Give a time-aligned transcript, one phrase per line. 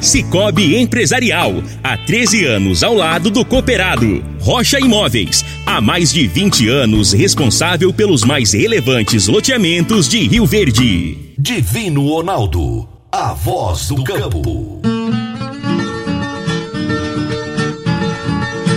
[0.00, 4.24] Cicobi Empresarial, há 13 anos ao lado do cooperado.
[4.40, 11.34] Rocha Imóveis, há mais de 20 anos responsável pelos mais relevantes loteamentos de Rio Verde.
[11.36, 14.80] Divino Ronaldo, a voz do campo.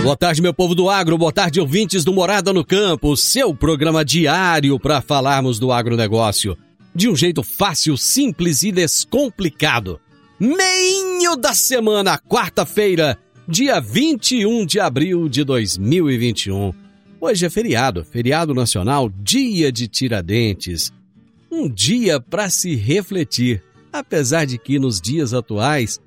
[0.02, 4.04] Boa tarde, meu povo do agro, boa tarde, ouvintes do Morada no Campo, seu programa
[4.04, 6.58] diário para falarmos do agronegócio.
[6.92, 10.00] De um jeito fácil, simples e descomplicado.
[10.44, 16.74] Meinho da semana, quarta-feira, dia 21 de abril de 2021.
[17.20, 20.92] Hoje é feriado, feriado nacional, dia de Tiradentes.
[21.48, 23.62] Um dia para se refletir,
[23.92, 26.00] apesar de que nos dias atuais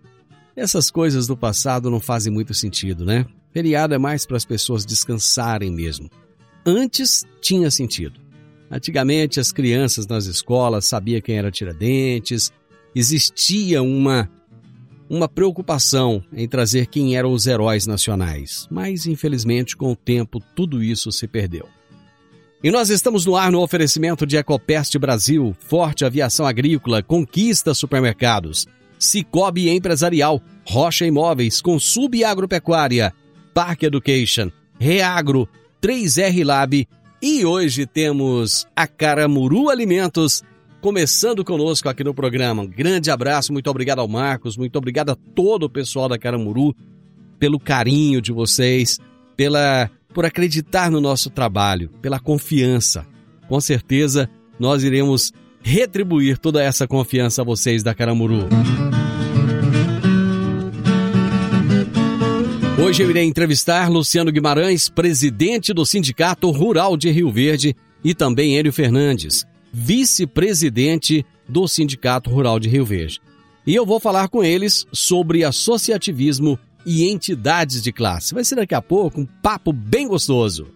[0.54, 3.26] essas coisas do passado não fazem muito sentido, né?
[3.54, 6.10] Feriado é mais para as pessoas descansarem mesmo.
[6.66, 8.20] Antes tinha sentido.
[8.70, 12.52] Antigamente as crianças nas escolas sabiam quem era Tiradentes,
[12.96, 14.30] existia uma
[15.08, 20.82] uma preocupação em trazer quem eram os heróis nacionais, mas infelizmente com o tempo tudo
[20.84, 21.68] isso se perdeu.
[22.64, 28.66] E nós estamos no ar no oferecimento de Ecopest Brasil, Forte Aviação Agrícola, Conquista Supermercados,
[28.98, 33.14] Cicobi Empresarial, Rocha Imóveis, Consub Agropecuária,
[33.54, 35.48] Parque Education, Reagro,
[35.80, 36.88] 3R Lab
[37.22, 40.44] e hoje temos a Caramuru Alimentos
[40.86, 42.62] começando conosco aqui no programa.
[42.62, 46.76] Um grande abraço, muito obrigado ao Marcos, muito obrigado a todo o pessoal da Caramuru
[47.40, 49.00] pelo carinho de vocês,
[49.36, 53.04] pela por acreditar no nosso trabalho, pela confiança.
[53.50, 54.30] Com certeza
[54.60, 58.48] nós iremos retribuir toda essa confiança a vocês da Caramuru.
[62.86, 68.56] Hoje eu irei entrevistar Luciano Guimarães, presidente do Sindicato Rural de Rio Verde, e também
[68.56, 73.20] Hélio Fernandes, vice-presidente do Sindicato Rural de Rio Verde.
[73.68, 78.34] E eu vou falar com eles sobre associativismo e entidades de classe.
[78.34, 80.68] Vai ser daqui a pouco um papo bem gostoso.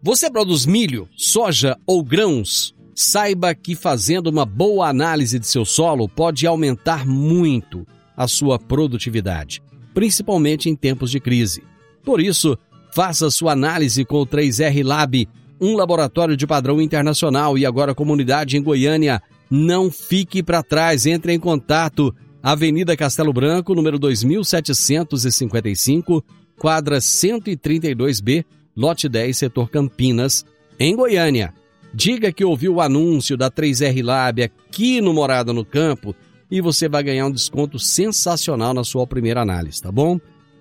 [0.00, 2.72] Você produz milho, soja ou grãos?
[2.94, 7.84] Saiba que fazendo uma boa análise de seu solo pode aumentar muito
[8.16, 9.60] a sua produtividade,
[9.92, 11.64] principalmente em tempos de crise.
[12.04, 12.56] Por isso,
[12.94, 15.28] faça sua análise com o 3R Lab
[15.62, 19.22] um laboratório de padrão internacional e agora comunidade em Goiânia.
[19.48, 22.12] Não fique para trás, entre em contato.
[22.42, 26.24] Avenida Castelo Branco, número 2755,
[26.58, 28.44] quadra 132B,
[28.76, 30.44] lote 10, setor Campinas,
[30.80, 31.54] em Goiânia.
[31.94, 36.12] Diga que ouviu o anúncio da 3R Lab aqui no Morada no Campo
[36.50, 40.18] e você vai ganhar um desconto sensacional na sua primeira análise, tá bom?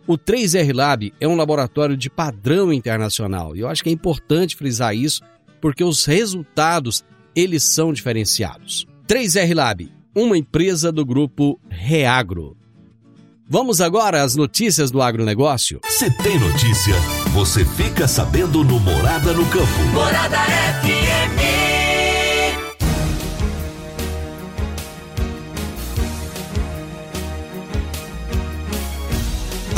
[0.08, 4.56] O 3R Lab é um laboratório de padrão internacional e eu acho que é importante
[4.56, 5.22] frisar isso
[5.60, 7.04] porque os resultados
[7.36, 8.88] eles são diferenciados.
[9.08, 12.58] 3R Lab, uma empresa do grupo Reagro.
[13.48, 15.82] Vamos agora às notícias do agronegócio.
[15.90, 16.96] Se tem notícia,
[17.34, 19.80] você fica sabendo no Morada no Campo.
[19.94, 20.38] Morada
[20.82, 21.71] FM.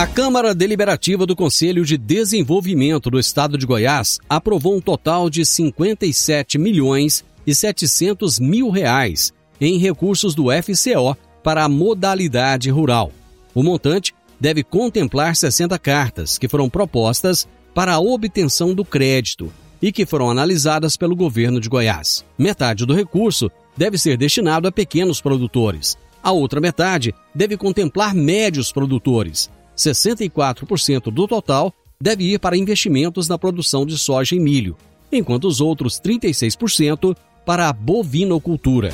[0.03, 5.45] A Câmara Deliberativa do Conselho de Desenvolvimento do Estado de Goiás aprovou um total de
[5.45, 9.31] 57 milhões e 700 mil reais
[9.61, 13.13] em recursos do FCO para a modalidade rural.
[13.55, 19.89] O montante deve contemplar 60 cartas que foram propostas para a obtenção do crédito e
[19.89, 22.25] que foram analisadas pelo governo de Goiás.
[22.37, 25.97] Metade do recurso deve ser destinado a pequenos produtores.
[26.21, 29.49] A outra metade deve contemplar médios produtores
[29.89, 34.77] 64% do total deve ir para investimentos na produção de soja e milho,
[35.11, 37.15] enquanto os outros 36%
[37.45, 38.91] para a bovinocultura.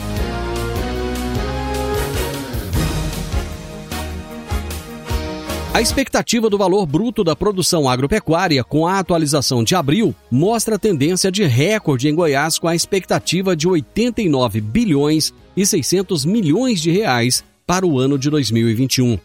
[5.71, 10.79] A expectativa do valor bruto da produção agropecuária com a atualização de abril mostra a
[10.79, 16.91] tendência de recorde em Goiás com a expectativa de 89 bilhões e 600 milhões de
[16.91, 19.17] reais para o ano de 2021.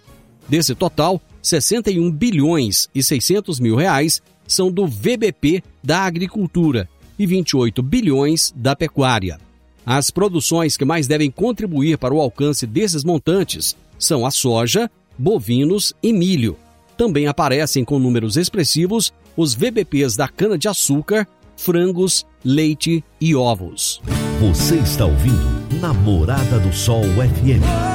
[0.49, 6.89] Desse total, 61 bilhões e 600 mil reais são do VBP da agricultura
[7.19, 9.39] e 28 bilhões da pecuária.
[9.87, 15.93] As produções que mais devem contribuir para o alcance desses montantes são a soja, bovinos
[16.03, 16.57] e milho.
[16.97, 21.27] também aparecem com números expressivos os VBPs da cana-de-açúcar,
[21.57, 24.01] frangos, leite e ovos.
[24.41, 27.94] Você está ouvindo Namorada do Sol FM.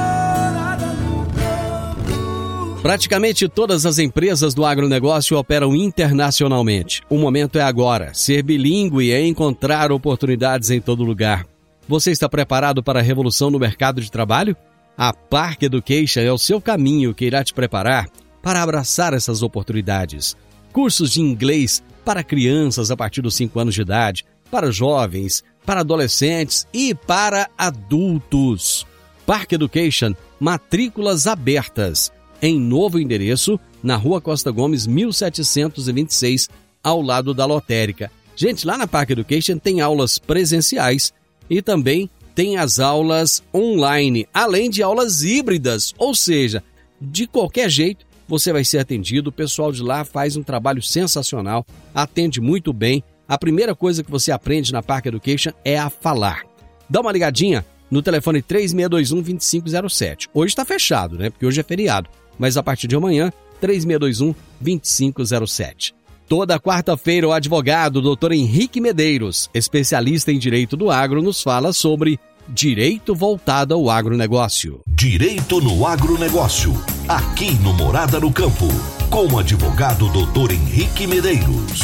[2.82, 7.02] Praticamente todas as empresas do agronegócio operam internacionalmente.
[7.10, 8.14] O momento é agora.
[8.14, 11.46] Ser bilíngue é encontrar oportunidades em todo lugar.
[11.86, 14.56] Você está preparado para a revolução no mercado de trabalho?
[14.96, 18.08] A Park Education é o seu caminho que irá te preparar
[18.42, 20.34] para abraçar essas oportunidades.
[20.72, 25.80] Cursos de inglês para crianças a partir dos 5 anos de idade, para jovens, para
[25.80, 28.86] adolescentes e para adultos.
[29.26, 32.10] Park Education, matrículas abertas.
[32.42, 36.48] Em novo endereço, na Rua Costa Gomes, 1726,
[36.82, 38.10] ao lado da lotérica.
[38.34, 41.12] Gente, lá na Park Education tem aulas presenciais
[41.48, 46.62] e também tem as aulas online, além de aulas híbridas, ou seja,
[47.00, 49.28] de qualquer jeito você vai ser atendido.
[49.28, 53.02] O pessoal de lá faz um trabalho sensacional, atende muito bem.
[53.28, 56.42] A primeira coisa que você aprende na Park Education é a falar.
[56.88, 60.28] Dá uma ligadinha no telefone 3621-2507.
[60.32, 61.28] Hoje está fechado, né?
[61.28, 62.08] Porque hoje é feriado.
[62.40, 63.30] Mas a partir de amanhã,
[63.62, 65.92] 3621-2507.
[66.26, 68.32] Toda quarta-feira, o advogado Dr.
[68.32, 74.80] Henrique Medeiros, especialista em direito do agro, nos fala sobre direito voltado ao agronegócio.
[74.88, 76.72] Direito no agronegócio,
[77.06, 78.68] aqui no Morada no Campo,
[79.10, 80.52] com o advogado Dr.
[80.52, 81.82] Henrique Medeiros.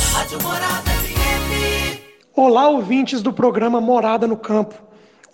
[2.34, 4.74] Olá, ouvintes do programa Morada no Campo.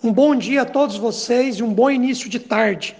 [0.03, 2.93] Um bom dia a todos vocês e um bom início de tarde.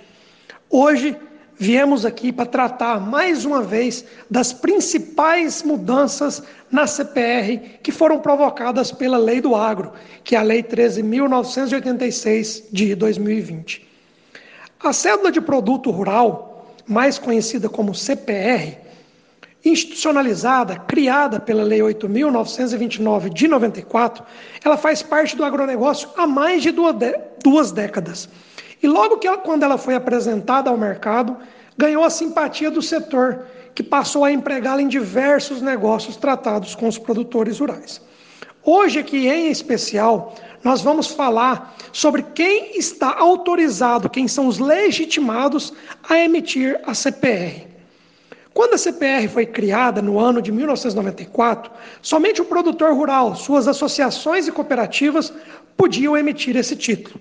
[0.69, 1.17] Hoje
[1.57, 8.91] viemos aqui para tratar mais uma vez das principais mudanças na CPR que foram provocadas
[8.91, 13.87] pela Lei do Agro, que é a Lei 13.986 de 2020.
[14.79, 18.77] A cédula de produto rural, mais conhecida como CPR,
[19.63, 24.25] institucionalizada, criada pela Lei 8.929 de 94,
[24.63, 28.27] ela faz parte do agronegócio há mais de duas décadas
[28.83, 31.37] e logo que ela, quando ela foi apresentada ao mercado,
[31.77, 36.97] ganhou a simpatia do setor, que passou a empregá-la em diversos negócios tratados com os
[36.97, 38.01] produtores rurais.
[38.61, 45.73] Hoje aqui em especial, nós vamos falar sobre quem está autorizado, quem são os legitimados
[46.09, 47.67] a emitir a CPR.
[48.53, 51.71] Quando a CPR foi criada no ano de 1994,
[52.01, 55.33] somente o produtor rural, suas associações e cooperativas
[55.75, 57.19] podiam emitir esse título.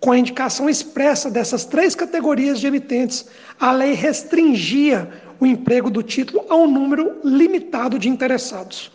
[0.00, 3.26] Com a indicação expressa dessas três categorias de emitentes,
[3.60, 8.90] a lei restringia o emprego do título a um número limitado de interessados.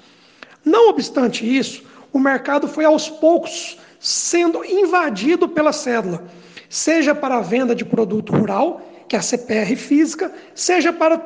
[0.63, 6.23] Não obstante isso, o mercado foi aos poucos sendo invadido pela cédula,
[6.67, 11.19] seja para a venda de produto rural, que é a CPR física, seja para,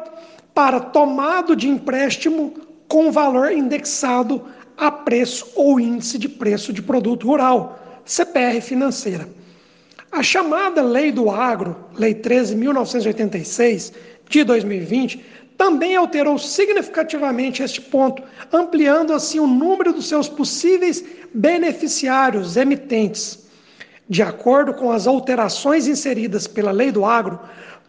[0.54, 2.54] para tomado de empréstimo
[2.86, 9.39] com valor indexado a preço ou índice de preço de produto rural, CPR financeira.
[10.12, 13.94] A chamada Lei do Agro, Lei 13.1986,
[14.28, 15.24] de 2020,
[15.56, 23.48] também alterou significativamente este ponto, ampliando assim o número dos seus possíveis beneficiários emitentes.
[24.08, 27.40] De acordo com as alterações inseridas pela Lei do Agro,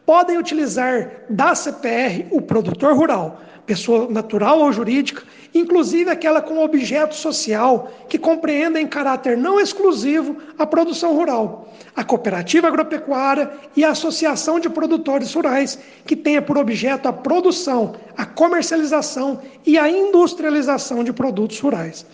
[0.04, 5.22] podem utilizar da CPR o produtor rural, pessoa natural ou jurídica,
[5.54, 12.04] inclusive aquela com objeto social, que compreenda em caráter não exclusivo a produção rural, a
[12.04, 18.24] cooperativa agropecuária e a associação de produtores rurais, que tenha por objeto a produção, a
[18.24, 22.06] comercialização e a industrialização de produtos rurais.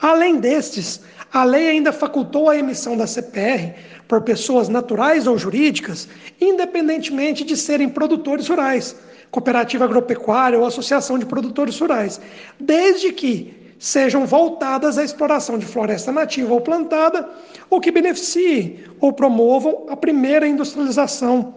[0.00, 1.00] Além destes,
[1.32, 3.74] a lei ainda facultou a emissão da CPR
[4.08, 6.08] por pessoas naturais ou jurídicas,
[6.40, 8.96] independentemente de serem produtores rurais
[9.30, 12.20] cooperativa agropecuária ou associação de produtores rurais,
[12.58, 17.28] desde que sejam voltadas à exploração de floresta nativa ou plantada,
[17.70, 21.54] ou que beneficiem ou promovam a primeira industrialização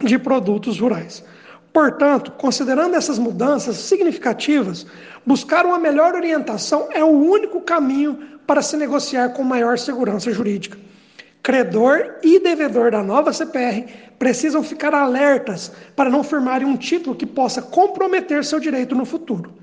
[0.00, 1.24] de produtos rurais.
[1.72, 4.86] Portanto, considerando essas mudanças significativas,
[5.26, 10.78] buscar uma melhor orientação é o único caminho para se negociar com maior segurança jurídica.
[11.48, 13.86] Credor e devedor da nova CPR
[14.18, 19.54] precisam ficar alertas para não firmarem um título que possa comprometer seu direito no futuro.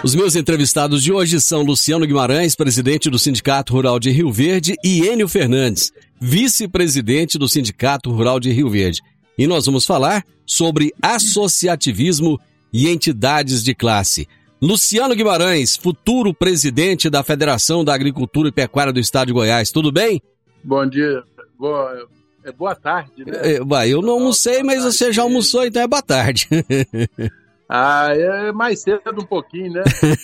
[0.03, 4.75] Os meus entrevistados de hoje são Luciano Guimarães, presidente do Sindicato Rural de Rio Verde,
[4.83, 9.01] e Enio Fernandes, vice-presidente do Sindicato Rural de Rio Verde.
[9.35, 12.39] E nós vamos falar sobre associativismo
[12.71, 14.27] e entidades de classe.
[14.61, 19.91] Luciano Guimarães, futuro presidente da Federação da Agricultura e Pecuária do Estado de Goiás, tudo
[19.91, 20.19] bem?
[20.63, 21.23] Bom dia,
[21.59, 22.07] boa,
[22.43, 23.33] é boa tarde, né?
[23.35, 26.47] É, eu não almocei, mas você já almoçou, então é boa tarde.
[27.69, 29.83] ah, é mais cedo um pouquinho, né?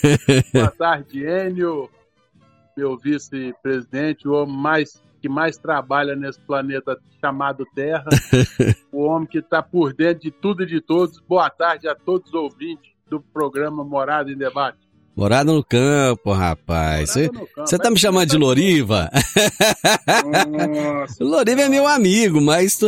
[0.51, 1.87] boa tarde, Enio,
[2.75, 8.09] meu vice-presidente, o homem mais, que mais trabalha nesse planeta chamado Terra,
[8.91, 11.19] o homem que está por dentro de tudo e de todos.
[11.19, 14.77] Boa tarde a todos os ouvintes do programa Morada em Debate.
[15.15, 17.13] Morada no campo, rapaz.
[17.57, 19.11] Você tá me chamando de Loriva?
[21.19, 22.77] Loriva é meu amigo, mas.
[22.77, 22.87] Tu...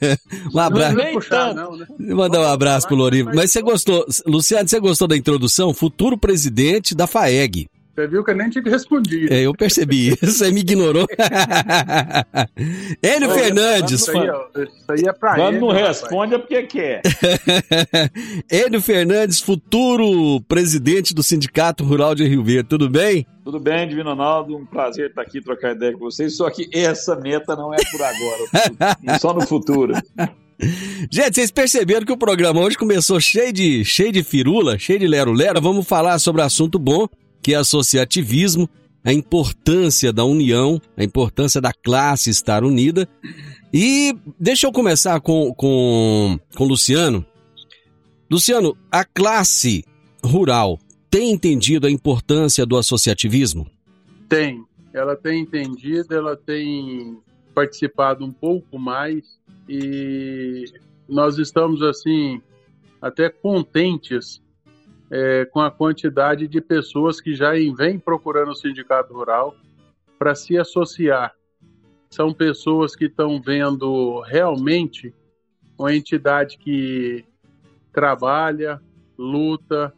[0.54, 0.96] um abraço.
[0.96, 1.86] Não, puxar, não, né?
[1.98, 3.32] Mandar um abraço pro Loriva.
[3.34, 5.74] Mas você gostou, Luciano, você gostou da introdução?
[5.74, 7.68] Futuro presidente da FAEG.
[7.98, 9.34] Você viu que eu nem tinha respondido.
[9.34, 10.14] É, eu percebi.
[10.22, 11.04] Você me ignorou.
[13.02, 14.02] Hélio Fernandes.
[14.02, 17.02] Isso aí, isso aí é pra Quando ele, não responde é porque quer.
[18.48, 22.68] Hélio Fernandes, futuro presidente do Sindicato Rural de Rio Verde.
[22.68, 23.26] Tudo bem?
[23.42, 24.56] Tudo bem, Divino Ronaldo.
[24.56, 26.36] Um prazer estar aqui trocar ideia com vocês.
[26.36, 29.94] Só que essa meta não é por agora, só no futuro.
[31.10, 35.08] Gente, vocês perceberam que o programa hoje começou cheio de, cheio de firula, cheio de
[35.08, 35.60] lero-lero.
[35.60, 37.08] Vamos falar sobre assunto bom
[37.42, 38.68] que é associativismo,
[39.04, 43.08] a importância da união, a importância da classe estar unida.
[43.72, 47.24] E deixa eu começar com, com, com Luciano.
[48.30, 49.84] Luciano, a classe
[50.22, 50.78] rural
[51.10, 53.66] tem entendido a importância do associativismo?
[54.28, 54.64] Tem.
[54.92, 57.18] Ela tem entendido, ela tem
[57.54, 60.64] participado um pouco mais e
[61.08, 62.40] nós estamos assim
[63.00, 64.40] até contentes
[65.10, 69.54] é, com a quantidade de pessoas que já vêm procurando o sindicato rural
[70.18, 71.34] para se associar.
[72.10, 75.14] São pessoas que estão vendo realmente
[75.78, 77.24] uma entidade que
[77.92, 78.80] trabalha,
[79.16, 79.92] luta,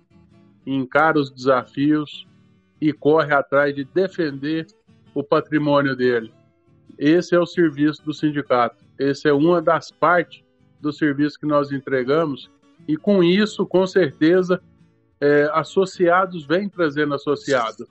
[0.67, 2.27] encara os desafios
[2.81, 4.67] e corre atrás de defender
[5.15, 6.33] o patrimônio dele.
[6.99, 8.85] Esse é o serviço do sindicato.
[8.99, 10.43] Esse é uma das partes
[10.81, 12.51] do serviço que nós entregamos
[12.87, 14.61] e com isso, com certeza,
[15.21, 17.87] é, associados vem trazendo associado.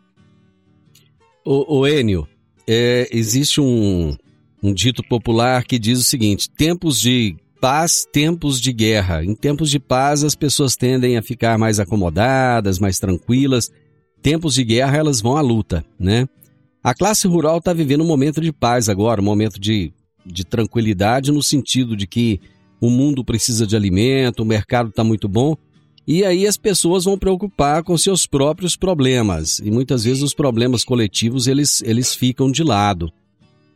[1.46, 2.28] O, o Enio,
[2.68, 4.16] é, existe um,
[4.62, 9.24] um dito popular que diz o seguinte: tempos de paz, tempos de guerra.
[9.24, 13.72] Em tempos de paz, as pessoas tendem a ficar mais acomodadas, mais tranquilas.
[14.22, 16.28] Tempos de guerra, elas vão à luta, né?
[16.84, 19.94] A classe rural está vivendo um momento de paz agora, um momento de,
[20.26, 22.40] de tranquilidade, no sentido de que
[22.80, 25.58] o mundo precisa de alimento, o mercado está muito bom,
[26.12, 29.60] e aí as pessoas vão preocupar com seus próprios problemas.
[29.60, 33.12] E muitas vezes os problemas coletivos eles, eles ficam de lado.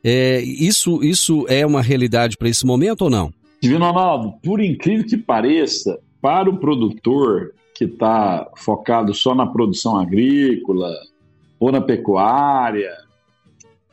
[0.04, 3.32] É, isso, isso é uma realidade para esse momento ou não?
[3.62, 9.96] Divino Ronaldo, por incrível que pareça, para o produtor que está focado só na produção
[9.96, 10.92] agrícola
[11.60, 12.98] ou na pecuária,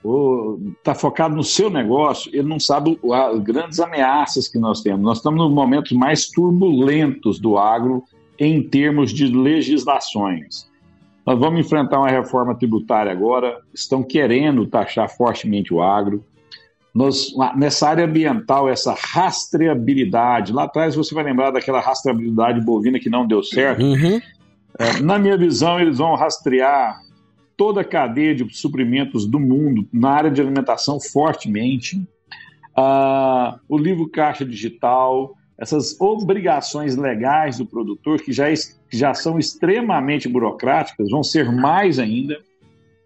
[0.02, 5.02] ou está focado no seu negócio, ele não sabe as grandes ameaças que nós temos.
[5.02, 8.02] Nós estamos nos momentos mais turbulentos do agro
[8.40, 10.66] em termos de legislações.
[11.26, 16.24] Nós vamos enfrentar uma reforma tributária agora, estão querendo taxar fortemente o agro.
[16.94, 23.10] Nós, nessa área ambiental, essa rastreabilidade, lá atrás você vai lembrar daquela rastreabilidade bovina que
[23.10, 23.82] não deu certo.
[23.82, 24.20] Uhum.
[24.78, 26.98] É, na minha visão, eles vão rastrear
[27.56, 32.02] toda a cadeia de suprimentos do mundo na área de alimentação fortemente.
[32.74, 39.38] Ah, o livro Caixa Digital, essas obrigações legais do produtor, que já, que já são
[39.38, 42.40] extremamente burocráticas, vão ser mais ainda.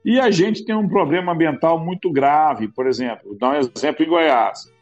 [0.04, 4.04] E a gente tem um problema ambiental muito grave, por exemplo, vou dar um exemplo
[4.04, 4.72] em Goiás.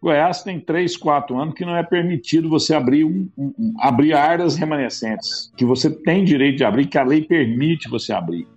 [0.00, 4.14] Goiás tem 3, 4 anos que não é permitido você abrir, um, um, um, abrir
[4.14, 8.48] áreas remanescentes, que você tem direito de abrir, que a lei permite você abrir.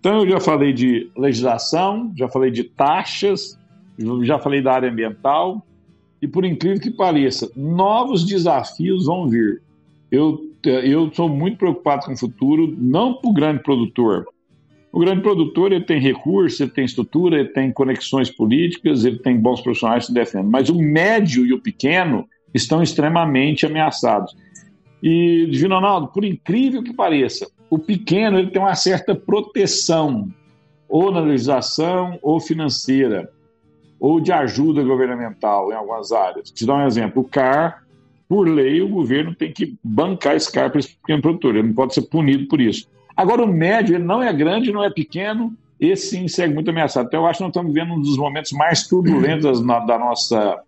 [0.00, 3.58] Então, eu já falei de legislação, já falei de taxas,
[4.24, 5.64] já falei da área ambiental,
[6.20, 9.62] e por incrível que pareça, novos desafios vão vir.
[10.10, 14.26] Eu eu sou muito preocupado com o futuro, não para o grande produtor.
[14.92, 19.36] O grande produtor ele tem recursos, ele tem estrutura, ele tem conexões políticas, ele tem
[19.36, 20.48] bons profissionais que se defendem.
[20.48, 24.36] Mas o médio e o pequeno estão extremamente ameaçados.
[25.02, 30.28] E, Divino Ronaldo, por incrível que pareça, o pequeno ele tem uma certa proteção,
[30.88, 33.28] ou na legislação ou financeira
[34.04, 36.50] ou de ajuda governamental em algumas áreas.
[36.50, 37.84] Te dar um exemplo: o CAR,
[38.28, 41.74] por lei, o governo tem que bancar esse CAR para esse pequeno produtor, ele não
[41.74, 42.86] pode ser punido por isso.
[43.16, 47.06] Agora, o médio, ele não é grande, não é pequeno, esse sim segue muito ameaçado.
[47.06, 50.60] Então, eu acho que nós estamos vivendo um dos momentos mais turbulentos da nossa,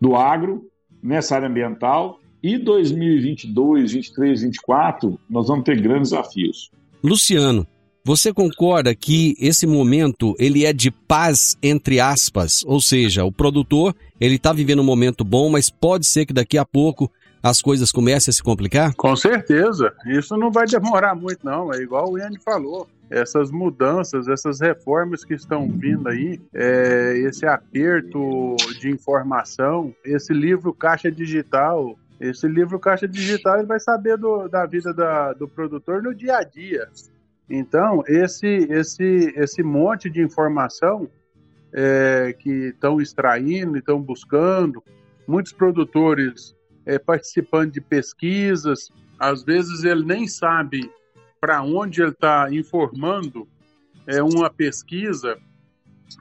[0.00, 0.66] do agro,
[1.00, 6.72] nessa área ambiental, e 2022, 2023, 2024, nós vamos ter grandes desafios.
[7.04, 7.64] Luciano,
[8.04, 13.94] você concorda que esse momento ele é de paz entre aspas, ou seja, o produtor
[14.20, 17.10] ele está vivendo um momento bom, mas pode ser que daqui a pouco
[17.42, 18.94] as coisas comecem a se complicar?
[18.94, 22.88] Com certeza, isso não vai demorar muito não, é igual o Ian falou.
[23.10, 30.72] Essas mudanças, essas reformas que estão vindo aí, é, esse aperto de informação, esse livro
[30.72, 36.02] Caixa Digital, esse livro Caixa Digital ele vai saber do, da vida da, do produtor
[36.02, 36.88] no dia a dia.
[37.50, 41.10] Então, esse, esse, esse monte de informação
[41.72, 44.82] é, que estão extraindo, estão buscando,
[45.26, 46.54] muitos produtores
[46.86, 50.88] é, participando de pesquisas, às vezes ele nem sabe
[51.40, 53.48] para onde ele está informando
[54.06, 55.38] é uma pesquisa,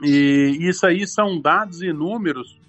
[0.04, 2.60] e isso aí são dados e números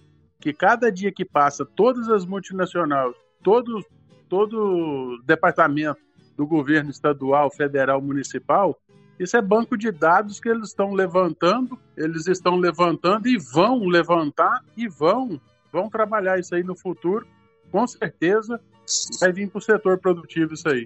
[0.40, 3.85] que cada dia que passa, todas as multinacionais, todo,
[4.29, 6.01] todo departamento
[6.40, 8.74] do governo estadual, federal, municipal,
[9.18, 14.64] isso é banco de dados que eles estão levantando, eles estão levantando e vão levantar
[14.74, 15.38] e vão,
[15.70, 17.26] vão trabalhar isso aí no futuro.
[17.70, 18.59] Com certeza
[19.20, 20.85] vai vir para o setor produtivo isso aí.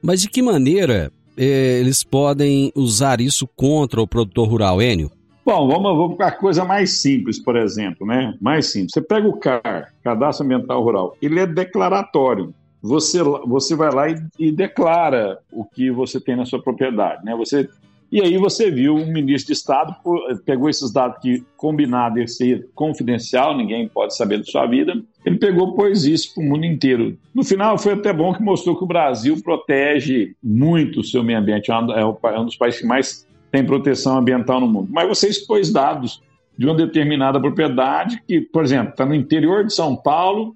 [0.00, 5.10] Mas de que maneira eh, eles podem usar isso contra o produtor rural, Enio?
[5.44, 8.38] Bom, vamos, vamos para a coisa mais simples, por exemplo, né?
[8.40, 8.92] Mais simples.
[8.92, 12.54] Você pega o CAR, Cadastro Ambiental Rural, ele é declaratório
[12.86, 17.24] você, você vai lá e, e, declara o que você tem na sua propriedade.
[17.24, 17.34] Né?
[17.36, 17.68] Você,
[18.10, 19.96] e aí você viu um ministro de Estado
[20.44, 24.94] pegou esses dados que combinado de ser confidencial, ninguém pode saber da sua vida,
[25.24, 27.18] ele pegou pôs isso para o mundo inteiro.
[27.34, 31.38] No final foi até bom que mostrou que o Brasil protege muito o seu meio
[31.38, 34.88] ambiente, é um é dos países que mais tem proteção ambiental no mundo.
[34.90, 36.22] Mas você expôs dados
[36.56, 40.54] de uma determinada propriedade que, por exemplo, está no interior de São Paulo,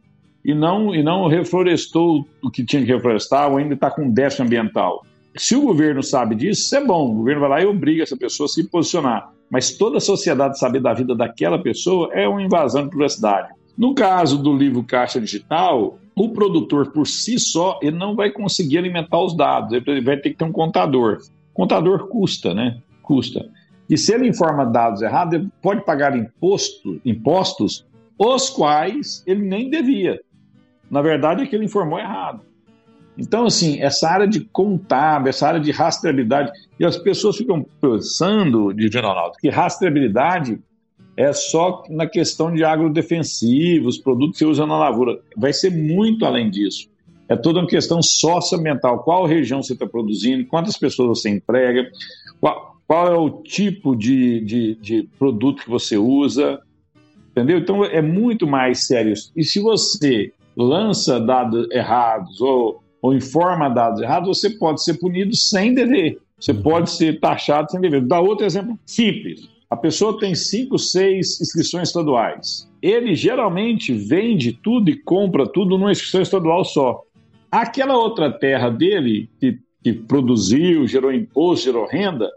[0.50, 4.42] e não, e não reflorestou o que tinha que reflorestar ou ainda está com déficit
[4.42, 5.04] ambiental.
[5.36, 7.12] Se o governo sabe disso, isso é bom.
[7.12, 9.32] O governo vai lá e obriga essa pessoa a se posicionar.
[9.48, 13.48] Mas toda a sociedade saber da vida daquela pessoa é uma invasão de privacidade.
[13.78, 18.78] No caso do livro Caixa Digital, o produtor por si só ele não vai conseguir
[18.78, 19.72] alimentar os dados.
[19.72, 21.18] Ele vai ter que ter um contador.
[21.54, 22.78] Contador custa, né?
[23.02, 23.48] Custa.
[23.88, 27.86] E se ele informa dados errados, ele pode pagar imposto, impostos
[28.18, 30.20] os quais ele nem devia.
[30.90, 32.40] Na verdade, é que ele informou errado.
[33.16, 38.72] Então, assim, essa área de contábil, essa área de rastreabilidade, e as pessoas ficam pensando,
[38.72, 40.58] de Ronaldo, que rastreabilidade
[41.16, 45.20] é só na questão de agrodefensivos, produtos que você usa na lavoura.
[45.36, 46.88] Vai ser muito além disso.
[47.28, 49.02] É toda uma questão socioambiental.
[49.02, 51.90] Qual região você está produzindo, quantas pessoas você emprega,
[52.40, 56.58] qual, qual é o tipo de, de, de produto que você usa,
[57.30, 57.58] entendeu?
[57.58, 59.12] Então é muito mais sério.
[59.36, 65.34] E se você lança dados errados ou, ou informa dados errados, você pode ser punido
[65.34, 66.18] sem dever.
[66.38, 66.62] Você uhum.
[66.62, 68.00] pode ser taxado sem dever.
[68.02, 69.48] Dá outro exemplo simples.
[69.68, 72.68] A pessoa tem cinco, seis inscrições estaduais.
[72.82, 77.02] Ele geralmente vende tudo e compra tudo numa inscrição estadual só.
[77.52, 82.28] Aquela outra terra dele, que, que produziu, gerou imposto, gerou renda,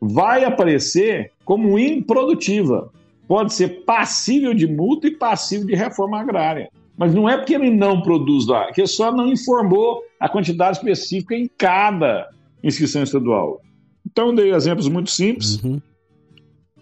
[0.00, 2.90] vai aparecer como improdutiva.
[3.28, 6.70] Pode ser passível de multa e passível de reforma agrária.
[7.00, 10.76] Mas não é porque ele não produz lá, é que só não informou a quantidade
[10.76, 12.28] específica em cada
[12.62, 13.62] inscrição estadual.
[14.04, 15.80] Então, dei exemplos muito simples uhum.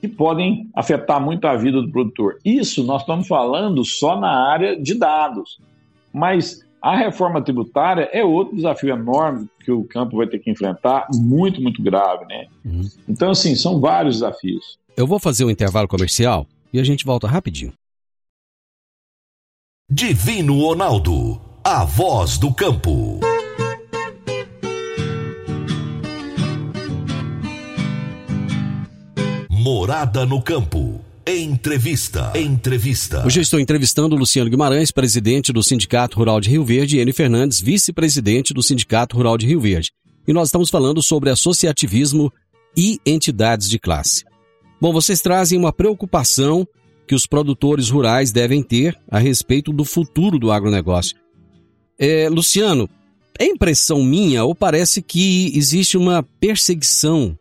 [0.00, 2.36] que podem afetar muito a vida do produtor.
[2.44, 5.60] Isso nós estamos falando só na área de dados.
[6.12, 11.06] Mas a reforma tributária é outro desafio enorme que o campo vai ter que enfrentar,
[11.14, 12.46] muito, muito grave, né?
[12.64, 12.88] Uhum.
[13.08, 14.80] Então, assim, são vários desafios.
[14.96, 17.72] Eu vou fazer um intervalo comercial e a gente volta rapidinho.
[19.90, 23.20] Divino Ronaldo, a voz do campo.
[29.48, 31.00] Morada no campo.
[31.26, 32.32] Entrevista.
[32.38, 33.24] Entrevista.
[33.24, 37.14] Hoje eu estou entrevistando Luciano Guimarães, presidente do Sindicato Rural de Rio Verde, e Eni
[37.14, 39.90] Fernandes, vice-presidente do Sindicato Rural de Rio Verde.
[40.26, 42.30] E nós estamos falando sobre associativismo
[42.76, 44.26] e entidades de classe.
[44.78, 46.68] Bom, vocês trazem uma preocupação
[47.08, 51.16] que os produtores rurais devem ter a respeito do futuro do agronegócio.
[51.98, 52.88] É, Luciano,
[53.38, 57.36] é impressão minha ou parece que existe uma perseguição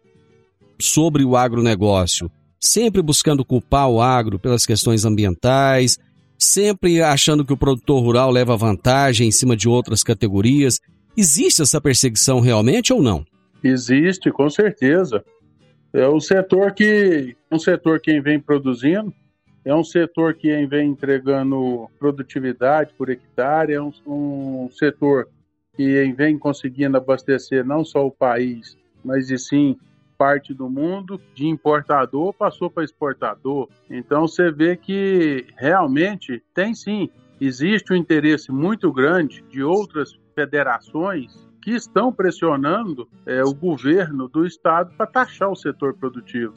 [0.80, 6.00] sobre o agronegócio, sempre buscando culpar o agro pelas questões ambientais,
[6.40, 10.80] sempre achando que o produtor rural leva vantagem em cima de outras categorias.
[11.16, 13.26] Existe essa perseguição realmente ou não?
[13.62, 15.24] Existe, com certeza.
[15.92, 19.14] É o setor que um setor quem vem produzindo
[19.68, 25.28] é um setor que vem entregando produtividade por hectare, é um, um setor
[25.76, 29.78] que vem conseguindo abastecer não só o país, mas e sim
[30.18, 33.68] parte do mundo, de importador passou para exportador.
[33.90, 41.46] Então você vê que realmente tem sim, existe um interesse muito grande de outras federações
[41.62, 46.54] que estão pressionando é, o governo do estado para taxar o setor produtivo.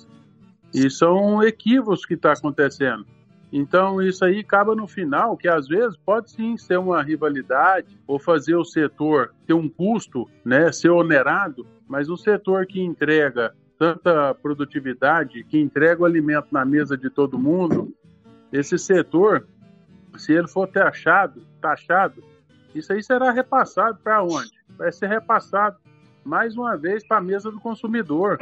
[0.73, 3.05] E são equívocos que está acontecendo.
[3.53, 8.19] Então, isso aí acaba no final, que às vezes pode sim ser uma rivalidade ou
[8.19, 14.35] fazer o setor ter um custo, né, ser onerado, mas um setor que entrega tanta
[14.35, 17.93] produtividade, que entrega o alimento na mesa de todo mundo,
[18.53, 19.47] esse setor,
[20.17, 22.23] se ele for taxado, taxado,
[22.75, 24.53] isso aí será repassado para onde?
[24.77, 25.77] Vai ser repassado
[26.25, 28.39] mais uma vez para a mesa do consumidor.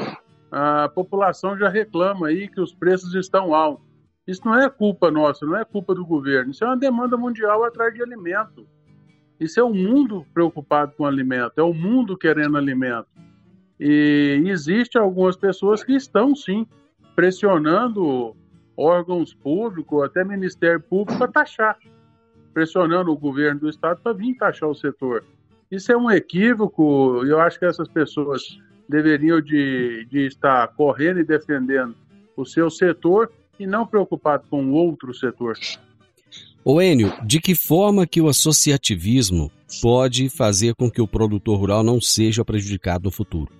[0.50, 3.86] A população já reclama aí que os preços estão altos.
[4.26, 6.50] Isso não é culpa nossa, não é culpa do governo.
[6.50, 8.66] Isso é uma demanda mundial atrás de alimento.
[9.40, 13.06] Isso é o mundo preocupado com alimento, é o mundo querendo alimento.
[13.78, 16.66] E existe algumas pessoas que estão sim
[17.14, 18.36] pressionando
[18.76, 21.78] órgãos públicos, até Ministério Público, para taxar,
[22.52, 25.24] pressionando o governo do estado para vir taxar o setor.
[25.70, 28.58] Isso é um equívoco, e eu acho que essas pessoas
[28.88, 31.94] deveriam de, de estar correndo e defendendo
[32.36, 35.58] o seu setor e não preocupado com outro setor.
[36.64, 41.82] O Enio, de que forma que o associativismo pode fazer com que o produtor rural
[41.82, 43.50] não seja prejudicado no futuro?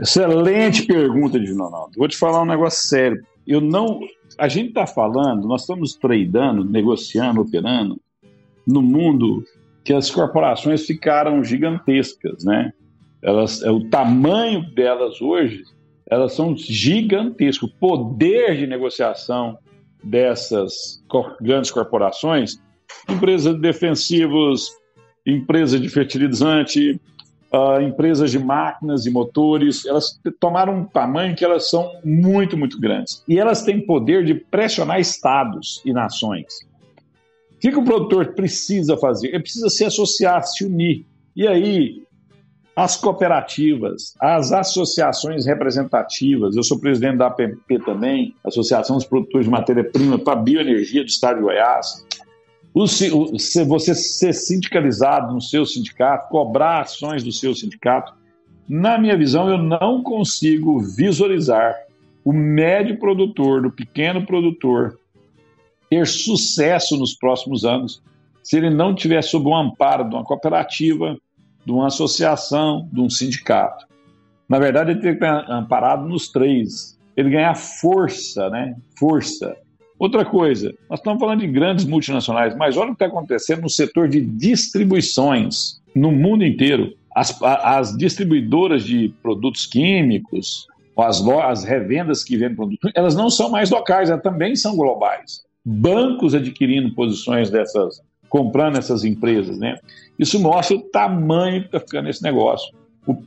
[0.00, 1.92] Excelente pergunta, Divino Ronaldo.
[1.96, 3.24] Vou te falar um negócio sério.
[3.46, 4.00] Eu não.
[4.38, 8.00] A gente está falando, nós estamos tradando, negociando, operando
[8.66, 9.44] no mundo
[9.84, 12.72] que as corporações ficaram gigantescas, né?
[13.24, 15.64] Elas, é, o tamanho delas hoje
[16.06, 17.68] elas são gigantescas.
[17.68, 19.58] O poder de negociação
[20.02, 21.02] dessas
[21.40, 22.60] grandes corporações,
[23.08, 24.70] empresas de defensivos,
[25.26, 27.00] empresas de fertilizante,
[27.52, 32.78] uh, empresas de máquinas e motores, elas tomaram um tamanho que elas são muito, muito
[32.78, 33.24] grandes.
[33.26, 36.60] E elas têm poder de pressionar estados e nações.
[37.52, 39.28] O que, que o produtor precisa fazer?
[39.28, 41.06] Ele precisa se associar, se unir.
[41.34, 42.03] E aí,
[42.76, 49.52] as cooperativas, as associações representativas, eu sou presidente da APP também, Associação dos Produtores de
[49.52, 52.04] Matéria-Prima para Bioenergia do Estado de Goiás.
[52.74, 58.12] Você ser sindicalizado no seu sindicato, cobrar ações do seu sindicato,
[58.68, 61.76] na minha visão, eu não consigo visualizar
[62.24, 64.98] o médio produtor, do pequeno produtor,
[65.88, 68.02] ter sucesso nos próximos anos
[68.42, 71.16] se ele não tiver sob o amparo de uma cooperativa,
[71.64, 73.86] de uma associação, de um sindicato.
[74.48, 76.98] Na verdade, ele tem que estar amparado nos três.
[77.16, 78.76] Ele ganhar força, né?
[78.98, 79.56] Força.
[79.98, 83.70] Outra coisa, nós estamos falando de grandes multinacionais, mas olha o que está acontecendo no
[83.70, 86.92] setor de distribuições no mundo inteiro.
[87.14, 90.66] As, as distribuidoras de produtos químicos,
[90.98, 95.42] as, as revendas que vendem produtos, elas não são mais locais, elas também são globais.
[95.64, 98.02] Bancos adquirindo posições dessas,
[98.34, 99.76] comprando essas empresas, né?
[100.18, 102.74] Isso mostra o tamanho que está ficando esse negócio.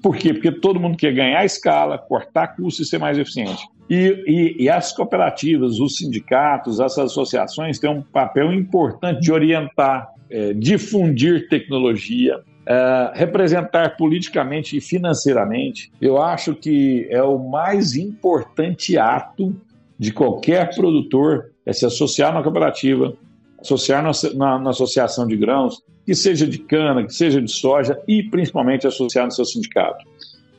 [0.03, 0.33] Por quê?
[0.33, 3.65] Porque todo mundo quer ganhar escala, cortar custos e ser mais eficiente.
[3.89, 10.09] E, e, e, as cooperativas, os sindicatos, as associações têm um papel importante de orientar,
[10.29, 15.89] é, difundir tecnologia, é, representar politicamente e financeiramente.
[16.01, 19.55] Eu acho que é o mais importante ato
[19.97, 23.15] de qualquer produtor é se associar na cooperativa,
[23.59, 28.01] associar na, na, na, associação de grãos, que seja de cana, que seja de soja
[28.07, 30.05] e principalmente associar no seu sindicato.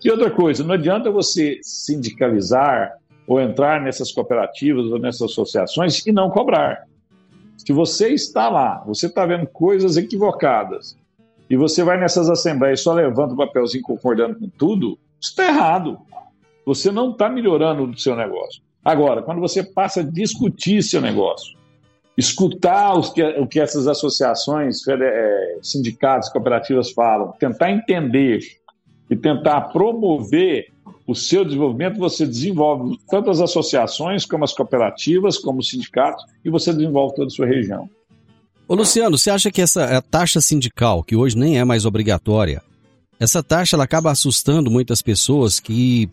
[0.04, 2.94] E outra coisa, não adianta você sindicalizar
[3.26, 6.86] ou entrar nessas cooperativas ou nessas associações e não cobrar.
[7.56, 10.96] Se você está lá, você está vendo coisas equivocadas
[11.50, 15.98] e você vai nessas assembleias só levanta o papelzinho concordando com tudo, está errado.
[16.64, 18.62] Você não está melhorando o seu negócio.
[18.84, 21.57] Agora, quando você passa a discutir seu negócio,
[22.18, 28.40] escutar os que, o que essas associações, é, sindicatos, cooperativas falam, tentar entender
[29.08, 30.66] e tentar promover
[31.06, 36.50] o seu desenvolvimento, você desenvolve tanto as associações, como as cooperativas, como os sindicatos, e
[36.50, 37.88] você desenvolve toda a sua região.
[38.66, 42.60] Ô Luciano, você acha que essa taxa sindical, que hoje nem é mais obrigatória,
[43.18, 46.10] essa taxa ela acaba assustando muitas pessoas que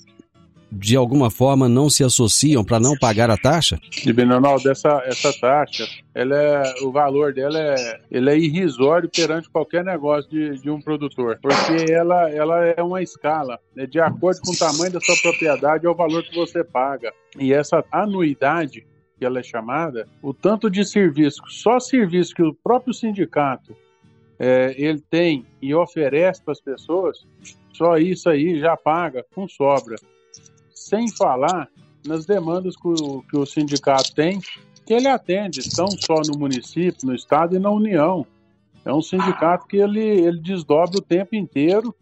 [0.72, 3.80] de alguma forma não se associam para não pagar a taxa?
[4.14, 9.84] Benonaldo, essa, essa taxa, ela é, o valor dela é, ele é irrisório perante qualquer
[9.84, 14.52] negócio de, de um produtor, porque ela, ela é uma escala, né, de acordo com
[14.52, 17.14] o tamanho da sua propriedade é o valor que você paga.
[17.40, 18.86] E essa anuidade,
[19.18, 23.76] que ela é chamada, o tanto de serviço, só serviço que o próprio sindicato
[24.38, 27.26] é, ele tem e oferece para as pessoas,
[27.74, 29.96] só isso aí já paga com sobra
[30.76, 31.70] sem falar
[32.06, 34.40] nas demandas que o, que o sindicato tem,
[34.86, 38.26] que ele atende, não só no município, no estado e na União.
[38.84, 41.96] É um sindicato que ele, ele desdobra o tempo inteiro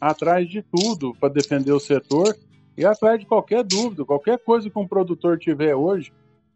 [0.00, 2.34] atrás de tudo para defender o setor
[2.76, 6.10] e atrás de qualquer dúvida, qualquer coisa que um produtor tiver hoje,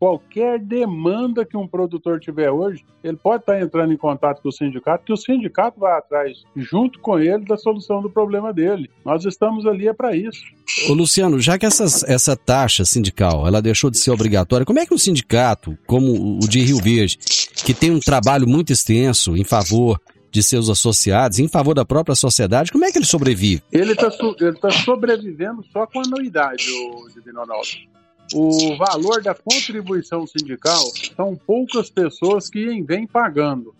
[0.05, 4.53] qualquer demanda que um produtor tiver hoje, ele pode estar entrando em contato com o
[4.53, 8.90] sindicato, que o sindicato vai atrás, junto com ele, da solução do problema dele.
[9.03, 10.43] Nós estamos ali é para isso.
[10.90, 14.85] Ô Luciano, já que essas, essa taxa sindical ela deixou de ser obrigatória, como é
[14.85, 17.17] que um sindicato, como o de Rio Verde,
[17.64, 19.99] que tem um trabalho muito extenso em favor
[20.31, 23.62] de seus associados, em favor da própria sociedade, como é que ele sobrevive?
[23.73, 27.95] Ele está tá sobrevivendo só com anuidade, o Divino Ronaldo
[28.33, 30.83] o valor da contribuição sindical
[31.15, 33.75] são poucas pessoas que vêm pagando,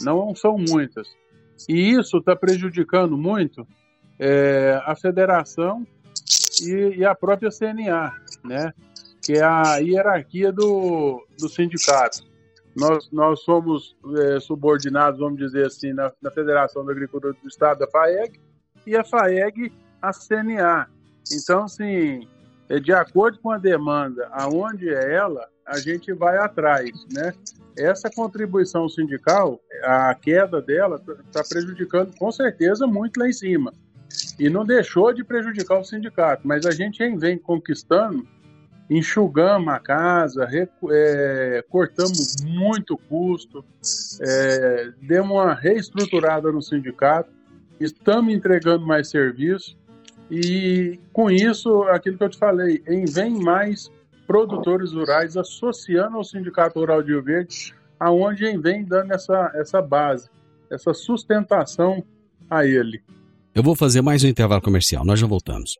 [0.00, 1.08] não são muitas.
[1.68, 3.66] E isso está prejudicando muito
[4.18, 5.86] é, a federação
[6.62, 8.12] e, e, a própria CNA,
[8.44, 8.72] né?
[9.22, 12.24] que é a hierarquia do, do sindicato.
[12.76, 17.78] Nós, nós somos é, subordinados, vamos dizer assim, na, na Federação da Agricultura do Estado,
[17.78, 18.38] da FAEG,
[18.86, 20.86] e a FAEG, a CNA.
[21.32, 22.28] Então, assim,
[22.82, 27.32] de acordo com a demanda, aonde é ela, a gente vai atrás, né?
[27.76, 33.72] Essa contribuição sindical, a queda dela está prejudicando com certeza muito lá em cima.
[34.38, 38.26] E não deixou de prejudicar o sindicato, mas a gente vem conquistando,
[38.88, 40.48] enxugamos a casa,
[40.90, 43.64] é, cortamos muito custo,
[44.20, 47.30] é, demos uma reestruturada no sindicato,
[47.80, 49.76] estamos entregando mais serviço
[50.30, 53.90] e com isso, aquilo que eu te falei, em vem mais
[54.26, 60.28] produtores rurais associando ao Sindicato Rural de Rio Verde, aonde vem dando essa, essa base,
[60.70, 62.04] essa sustentação
[62.50, 63.02] a ele.
[63.54, 65.76] Eu vou fazer mais um intervalo comercial, nós já voltamos.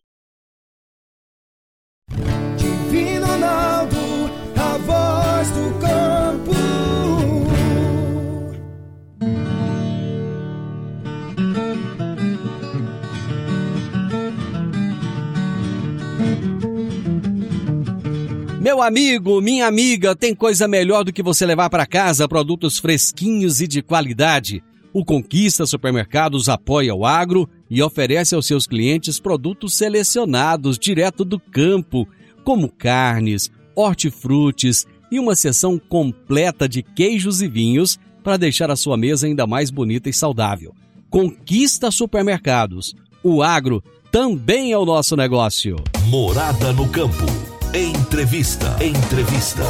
[18.66, 23.60] Meu amigo, minha amiga, tem coisa melhor do que você levar para casa produtos fresquinhos
[23.60, 24.60] e de qualidade.
[24.92, 31.38] O Conquista Supermercados apoia o agro e oferece aos seus clientes produtos selecionados direto do
[31.38, 32.08] campo,
[32.42, 38.96] como carnes, hortifrutis e uma seção completa de queijos e vinhos para deixar a sua
[38.96, 40.74] mesa ainda mais bonita e saudável.
[41.08, 42.96] Conquista Supermercados.
[43.22, 45.76] O agro também é o nosso negócio.
[46.08, 47.55] Morada no campo.
[47.76, 48.74] Entrevista.
[48.82, 49.62] Entrevista.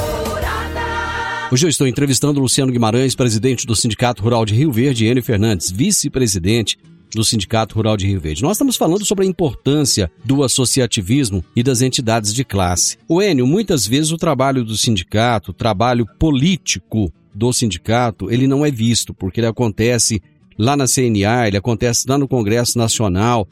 [1.51, 5.25] Hoje eu estou entrevistando Luciano Guimarães, presidente do Sindicato Rural de Rio Verde, e Enio
[5.25, 6.79] Fernandes, vice-presidente
[7.13, 8.45] do Sindicato Rural de Rio Verde.
[8.45, 12.97] Nós estamos falando sobre a importância do associativismo e das entidades de classe.
[13.09, 18.65] O Enio, muitas vezes o trabalho do sindicato, o trabalho político do sindicato, ele não
[18.65, 20.23] é visto, porque ele acontece
[20.57, 23.49] lá na CNA, ele acontece lá no Congresso Nacional,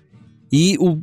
[0.53, 1.03] e o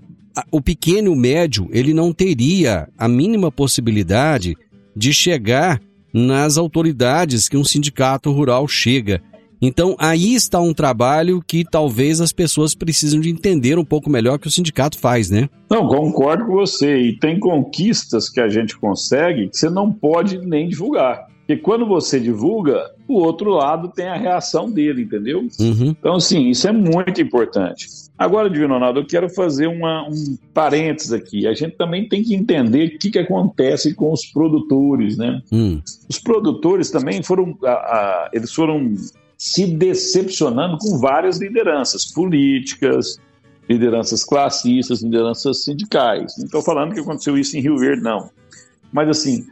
[0.51, 4.55] o pequeno e o médio, ele não teria a mínima possibilidade
[4.95, 5.79] de chegar
[6.13, 9.21] nas autoridades que um sindicato rural chega.
[9.61, 14.39] Então, aí está um trabalho que talvez as pessoas precisam de entender um pouco melhor
[14.39, 15.47] que o sindicato faz, né?
[15.69, 16.97] Não, concordo com você.
[16.97, 21.27] E tem conquistas que a gente consegue que você não pode nem divulgar.
[21.51, 25.47] Porque quando você divulga, o outro lado tem a reação dele, entendeu?
[25.59, 25.95] Uhum.
[25.99, 27.87] Então, assim, isso é muito importante.
[28.21, 31.47] Agora, Divino Ronaldo, eu quero fazer uma, um parênteses aqui.
[31.47, 35.41] A gente também tem que entender o que, que acontece com os produtores, né?
[35.51, 35.81] Hum.
[36.07, 38.93] Os produtores também foram, a, a, eles foram
[39.35, 43.19] se decepcionando com várias lideranças políticas,
[43.67, 46.37] lideranças classistas, lideranças sindicais.
[46.37, 48.29] Não estou falando que aconteceu isso em Rio Verde, não.
[48.93, 49.47] Mas, assim,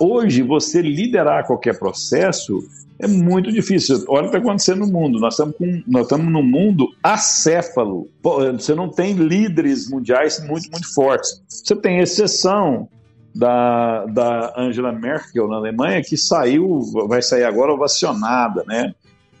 [0.00, 2.62] Hoje, você liderar qualquer processo
[3.02, 4.04] é muito difícil.
[4.06, 5.18] Olha o que está acontecendo no mundo.
[5.18, 8.08] Nós estamos, com, nós estamos num mundo acéfalo.
[8.22, 11.42] Você não tem líderes mundiais muito, muito fortes.
[11.48, 12.88] Você tem exceção
[13.34, 18.94] da, da Angela Merkel na Alemanha, que saiu, vai sair agora ovacionada, né?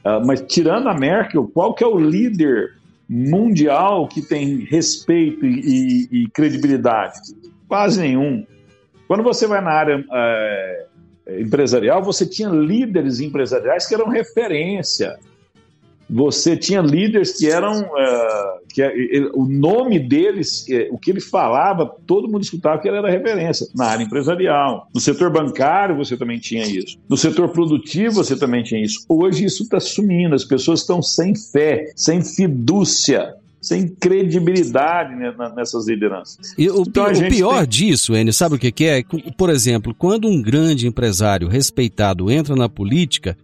[0.04, 2.72] Uh, mas tirando a Merkel, qual que é o líder
[3.08, 7.20] mundial que tem respeito e, e, e credibilidade?
[7.68, 8.44] Quase nenhum.
[9.06, 10.86] Quando você vai na área é,
[11.40, 15.18] empresarial, você tinha líderes empresariais que eram referência.
[16.08, 17.72] Você tinha líderes que eram.
[17.96, 22.88] É, que ele, o nome deles, é, o que ele falava, todo mundo escutava que
[22.88, 23.66] ele era referência.
[23.74, 24.88] Na área empresarial.
[24.94, 26.98] No setor bancário, você também tinha isso.
[27.08, 29.04] No setor produtivo, você também tinha isso.
[29.08, 30.34] Hoje, isso está sumindo.
[30.34, 35.14] As pessoas estão sem fé, sem fidúcia sem credibilidade
[35.54, 36.52] nessas lideranças.
[36.58, 37.68] E o, então, o pior tem...
[37.68, 39.04] disso, Enio, sabe o que, que é?
[39.38, 43.38] Por exemplo, quando um grande empresário respeitado entra na política,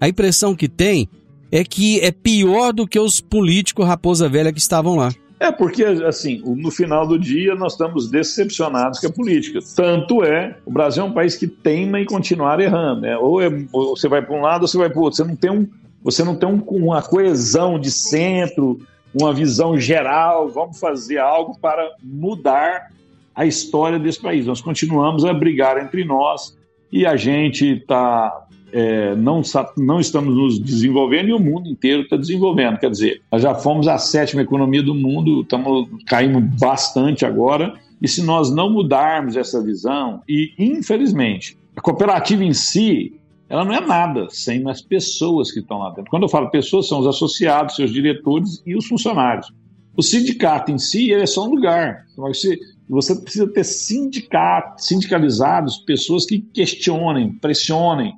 [0.00, 1.08] a impressão que tem
[1.50, 5.12] é que é pior do que os políticos raposa velha que estavam lá.
[5.40, 9.58] É porque, assim, no final do dia nós estamos decepcionados com a política.
[9.74, 13.02] Tanto é, o Brasil é um país que teima em continuar errando.
[13.02, 13.16] Né?
[13.18, 15.16] Ou, é, ou você vai para um lado ou você vai para o outro.
[15.16, 15.68] Você não tem, um,
[16.02, 18.78] você não tem um, uma coesão de centro,
[19.14, 22.90] uma visão geral, vamos fazer algo para mudar
[23.34, 24.46] a história desse país.
[24.46, 26.56] Nós continuamos a brigar entre nós
[26.90, 29.40] e a gente está é, não,
[29.76, 32.76] não estamos nos desenvolvendo e o mundo inteiro está desenvolvendo.
[32.76, 37.74] Quer dizer, nós já fomos a sétima economia do mundo, estamos caindo bastante agora.
[38.02, 43.14] E se nós não mudarmos essa visão, e infelizmente, a cooperativa em si,
[43.54, 46.10] ela não é nada sem as pessoas que estão lá dentro.
[46.10, 49.52] Quando eu falo pessoas, são os associados, seus diretores e os funcionários.
[49.96, 52.04] O sindicato em si é só um lugar.
[52.16, 58.16] Você, você precisa ter sindicato, sindicalizados, pessoas que questionem, pressionem,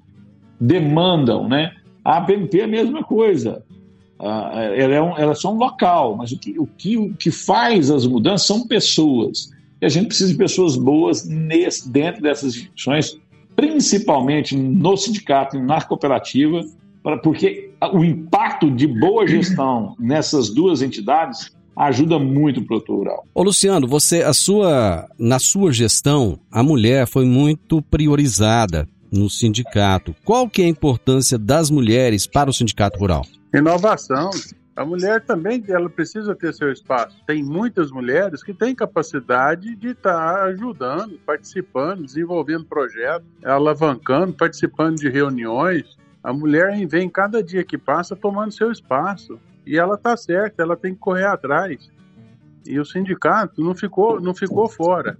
[0.59, 1.71] demandam, né?
[2.03, 3.63] A APMP é a mesma coisa.
[4.19, 7.31] ela, é um, ela é só um local, mas o que, o, que, o que
[7.31, 9.51] faz as mudanças são pessoas.
[9.83, 13.19] E a gente precisa de pessoas boas nesse, dentro dessas instituições
[13.57, 16.61] principalmente no sindicato e na cooperativa,
[17.23, 23.25] porque o impacto de boa gestão nessas duas entidades ajuda muito o produtor rural.
[23.35, 30.15] Ô Luciano, você, a sua, na sua gestão, a mulher foi muito priorizada no sindicato.
[30.25, 33.25] Qual que é a importância das mulheres para o sindicato rural?
[33.55, 34.31] Inovação.
[34.77, 37.17] A mulher também ela precisa ter seu espaço.
[37.27, 44.97] Tem muitas mulheres que têm capacidade de estar tá ajudando, participando, desenvolvendo projetos, alavancando, participando
[44.97, 45.97] de reuniões.
[46.23, 49.41] A mulher vem cada dia que passa tomando seu espaço.
[49.65, 51.91] E ela está certa, ela tem que correr atrás.
[52.67, 55.17] E o sindicato não ficou, não ficou fora.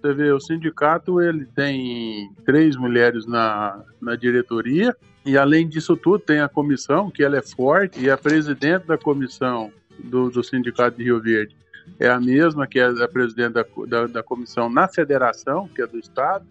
[0.00, 6.18] Você vê, o sindicato ele tem três mulheres na, na diretoria e além disso tudo
[6.18, 10.96] tem a comissão, que ela é forte, e a presidente da comissão do, do Sindicato
[10.96, 11.56] de Rio Verde
[11.98, 15.86] é a mesma que é a presidente da, da, da comissão na federação, que é
[15.86, 16.46] do Estado,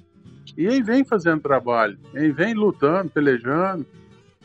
[0.57, 3.85] e aí vem fazendo trabalho, aí vem lutando, pelejando,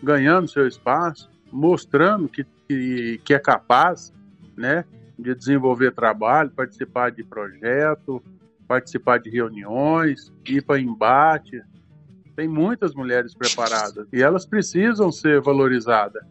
[0.03, 4.13] ganhando seu espaço, mostrando que, que, que é capaz
[4.57, 4.85] né,
[5.19, 8.23] de desenvolver trabalho, participar de projeto,
[8.67, 11.63] participar de reuniões, ir para embate.
[12.37, 16.23] Tem muitas mulheres preparadas e elas precisam ser valorizadas.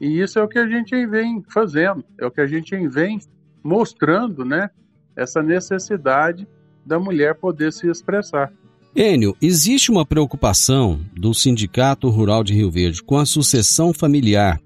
[0.00, 3.20] E isso é o que a gente vem fazendo, é o que a gente vem
[3.62, 4.70] mostrando, né?
[5.14, 6.48] Essa necessidade
[6.84, 8.50] da mulher poder se expressar.
[8.96, 14.60] Enio, existe uma preocupação do Sindicato Rural de Rio Verde com a sucessão familiar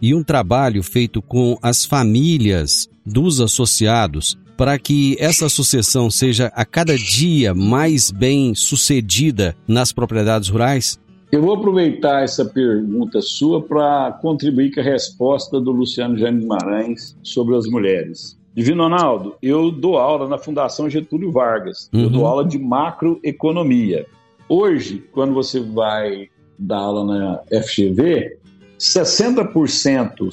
[0.00, 6.64] e um trabalho feito com as famílias dos associados para que essa sucessão seja a
[6.64, 10.98] cada dia mais bem sucedida nas propriedades rurais?
[11.30, 17.16] Eu vou aproveitar essa pergunta sua para contribuir com a resposta do Luciano Jânio Guimarães
[17.22, 18.36] sobre as mulheres.
[18.52, 21.88] Divino Ronaldo, eu dou aula na Fundação Getúlio Vargas.
[21.94, 22.02] Uhum.
[22.02, 24.06] Eu dou aula de macroeconomia.
[24.48, 26.28] Hoje, quando você vai
[26.58, 28.36] dar aula na FGV,
[28.76, 30.30] 60%,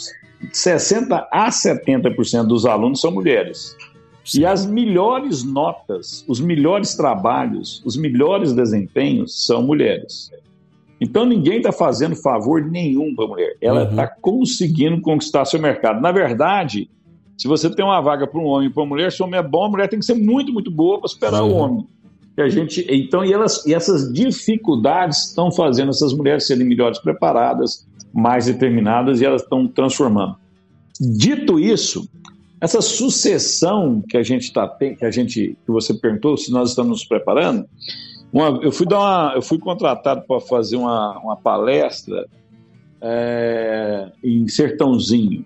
[0.52, 3.76] 60 a 70% dos alunos são mulheres.
[4.26, 4.42] Sim.
[4.42, 10.32] E as melhores notas, os melhores trabalhos, os melhores desempenhos são mulheres.
[11.00, 13.56] Então ninguém está fazendo favor nenhum para a mulher.
[13.62, 14.10] Ela está uhum.
[14.22, 16.02] conseguindo conquistar seu mercado.
[16.02, 16.90] Na verdade,
[17.38, 19.40] se você tem uma vaga para um homem e para uma mulher, se o homem
[19.40, 21.52] é bom, a mulher tem que ser muito, muito boa para superar uhum.
[21.52, 21.88] o homem.
[22.36, 26.98] E a gente, então, e, elas, e essas dificuldades estão fazendo essas mulheres serem melhores
[26.98, 30.36] preparadas, mais determinadas e elas estão transformando.
[31.00, 32.10] Dito isso,
[32.66, 36.90] essa sucessão que a gente está que a gente que você perguntou se nós estamos
[36.90, 37.66] nos preparando,
[38.34, 42.28] uma, eu fui dar uma, eu fui contratado para fazer uma, uma palestra
[43.02, 45.46] é, em Sertãozinho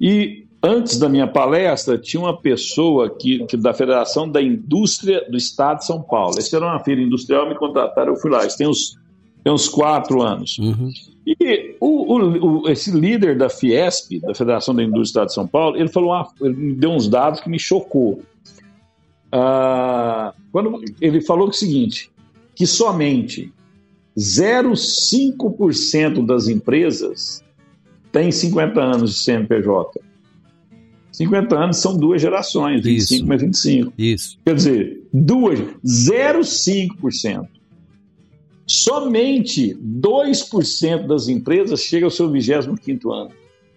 [0.00, 5.36] e antes da minha palestra tinha uma pessoa que, que da Federação da Indústria do
[5.36, 6.38] Estado de São Paulo.
[6.38, 8.46] Essa era uma feira industrial, me contrataram, eu fui lá.
[8.46, 8.96] Isso tem uns
[9.42, 10.58] tem uns quatro anos.
[10.58, 10.90] Uhum.
[11.24, 15.34] E o, o, o, esse líder da Fiesp, da Federação da Indústria do Estado de
[15.34, 18.22] São Paulo, ele falou, uma, ele me deu uns dados que me chocou.
[19.30, 22.10] Ah, quando ele falou o seguinte,
[22.54, 23.52] que somente
[24.16, 27.44] 0,5% das empresas
[28.10, 30.00] tem 50 anos de CNPJ.
[31.12, 33.26] 50 anos são duas gerações, 25 Isso.
[33.26, 33.92] mais 25.
[33.96, 34.38] Isso.
[34.44, 37.48] Quer dizer, duas, 0,5%.
[38.88, 43.30] Somente 2% das empresas chega ao seu 25 ano.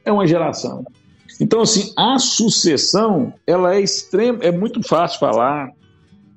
[0.06, 0.86] É uma geração.
[1.42, 5.72] Então, assim, a sucessão, ela é extrema, é muito fácil falar,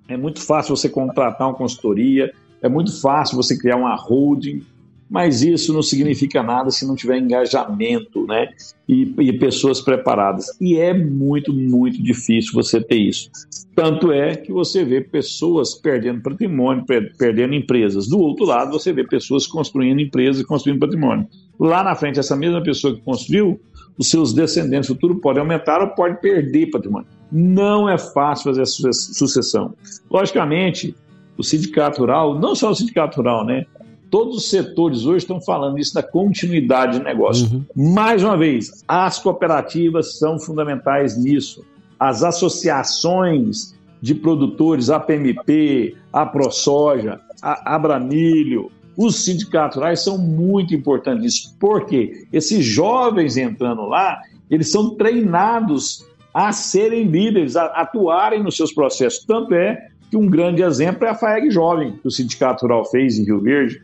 [0.08, 4.64] é muito fácil você contratar uma consultoria, é muito fácil você criar uma holding,
[5.12, 8.48] mas isso não significa nada se não tiver engajamento, né?
[8.88, 10.46] E, e, pessoas preparadas.
[10.58, 13.30] E é muito, muito difícil você ter isso.
[13.76, 16.86] Tanto é que você vê pessoas perdendo patrimônio,
[17.18, 18.08] perdendo empresas.
[18.08, 21.28] Do outro lado, você vê pessoas construindo empresas e construindo patrimônio.
[21.60, 23.60] Lá na frente, essa mesma pessoa que construiu,
[23.98, 27.06] os seus descendentes futuros podem aumentar ou podem perder patrimônio.
[27.30, 29.74] Não é fácil fazer essa sucessão.
[30.10, 30.94] Logicamente,
[31.36, 33.66] o sindicato rural, não só o sindicato rural, né?
[34.12, 37.48] Todos os setores hoje estão falando isso da continuidade de negócio.
[37.74, 37.94] Uhum.
[37.94, 41.64] Mais uma vez, as cooperativas são fundamentais nisso.
[41.98, 50.74] As associações de produtores, a PMP, a ProSoja, a Abramilho, os sindicatos rurais são muito
[50.74, 51.56] importantes nisso.
[51.58, 52.26] Por quê?
[52.30, 59.24] Esses jovens entrando lá, eles são treinados a serem líderes, a atuarem nos seus processos.
[59.24, 63.16] Tanto é que um grande exemplo é a FAEG Jovem, que o Sindicato Rural fez
[63.16, 63.80] em Rio Verde,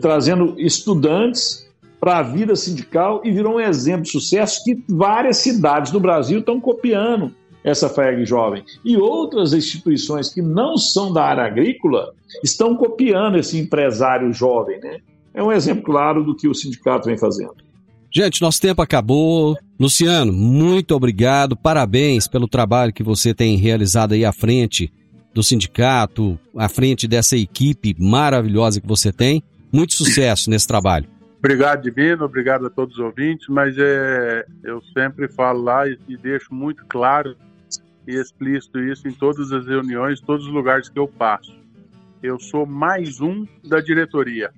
[0.00, 1.68] trazendo estudantes
[2.00, 6.40] para a vida sindical e virou um exemplo de sucesso que várias cidades do Brasil
[6.40, 8.64] estão copiando essa FAEG Jovem.
[8.84, 12.12] E outras instituições que não são da área agrícola
[12.42, 14.80] estão copiando esse empresário jovem.
[14.80, 14.98] Né?
[15.34, 17.54] É um exemplo claro do que o sindicato vem fazendo.
[18.12, 19.56] Gente, nosso tempo acabou.
[19.78, 21.56] Luciano, muito obrigado.
[21.56, 24.92] Parabéns pelo trabalho que você tem realizado aí à frente
[25.32, 29.42] do sindicato, à frente dessa equipe maravilhosa que você tem.
[29.72, 31.06] Muito sucesso nesse trabalho.
[31.38, 36.16] Obrigado, Divino, obrigado a todos os ouvintes, mas é, eu sempre falo lá e, e
[36.16, 37.34] deixo muito claro
[38.06, 41.58] e explícito isso em todas as reuniões, todos os lugares que eu passo.
[42.22, 44.52] Eu sou mais um da diretoria.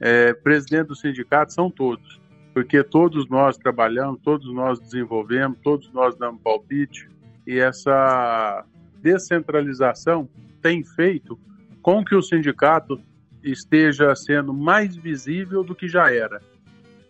[0.00, 2.18] É, presidente do sindicato são todos,
[2.54, 7.10] porque todos nós trabalhamos, todos nós desenvolvemos, todos nós damos palpite,
[7.46, 8.64] e essa
[9.02, 10.26] descentralização
[10.62, 11.38] tem feito
[11.82, 12.98] com que o sindicato
[13.42, 16.40] esteja sendo mais visível do que já era.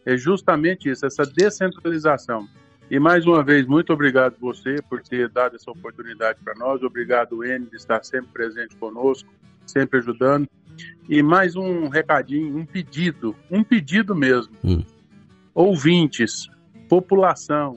[0.05, 2.49] É justamente isso, essa descentralização.
[2.91, 6.83] E mais uma vez, muito obrigado você por ter dado essa oportunidade para nós.
[6.83, 9.29] Obrigado, N, de estar sempre presente conosco,
[9.65, 10.49] sempre ajudando.
[11.09, 14.53] E mais um recadinho, um pedido, um pedido mesmo.
[14.65, 14.85] Hum.
[15.55, 16.49] Ouvintes,
[16.89, 17.77] população,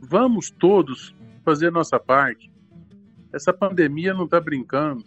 [0.00, 1.14] vamos todos
[1.44, 2.50] fazer nossa parte.
[3.32, 5.04] Essa pandemia não está brincando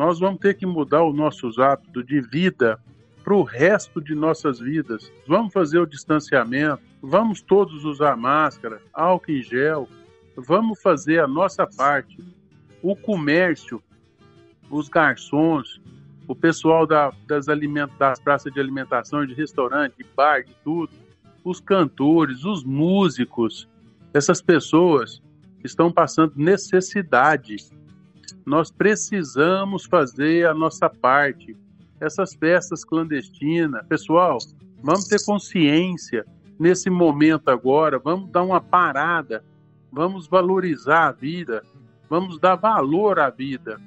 [0.00, 2.80] nós vamos ter que mudar os nossos hábitos de vida
[3.22, 5.12] para o resto de nossas vidas.
[5.28, 9.86] Vamos fazer o distanciamento, vamos todos usar máscara, álcool em gel,
[10.34, 12.16] vamos fazer a nossa parte.
[12.82, 13.82] O comércio,
[14.70, 15.82] os garçons,
[16.26, 17.44] o pessoal da, das,
[17.98, 20.94] das praças de alimentação, de restaurante, de bar, de tudo,
[21.44, 23.68] os cantores, os músicos,
[24.14, 25.22] essas pessoas
[25.62, 27.56] estão passando necessidade
[28.44, 31.56] nós precisamos fazer a nossa parte.
[32.00, 34.38] Essas festas clandestinas, pessoal,
[34.82, 36.24] vamos ter consciência
[36.58, 39.44] nesse momento agora, vamos dar uma parada,
[39.92, 41.62] vamos valorizar a vida,
[42.08, 43.80] vamos dar valor à vida.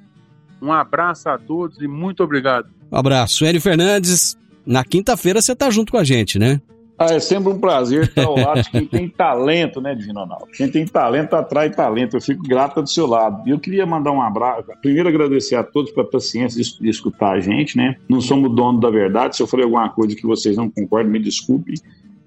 [0.61, 2.69] Um abraço a todos e muito obrigado.
[2.91, 3.45] Um abraço.
[3.45, 6.61] Hélio Fernandes, na quinta-feira você está junto com a gente, né?
[6.97, 10.45] Ah, é sempre um prazer estar ao lado de quem tem talento, né, Divino Ronaldo?
[10.55, 12.15] Quem tem talento atrai talento.
[12.15, 13.47] Eu fico grata do seu lado.
[13.47, 14.65] E eu queria mandar um abraço.
[14.81, 17.95] Primeiro, agradecer a todos pela paciência de, de escutar a gente, né?
[18.07, 19.35] Não somos dono da verdade.
[19.35, 21.73] Se eu falei alguma coisa que vocês não concordam, me desculpem.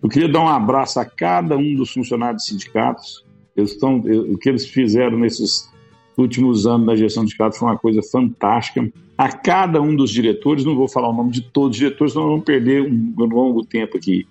[0.02, 3.24] Eu queria dar um abraço a cada um dos funcionários dos sindicatos.
[3.56, 5.70] Eles estão, o que eles fizeram nesses
[6.18, 10.64] últimos anos na gestão de sindicatos foi uma coisa fantástica a cada um dos diretores,
[10.64, 13.96] não vou falar o nome de todos os diretores, senão vamos perder um longo tempo
[13.96, 14.26] aqui.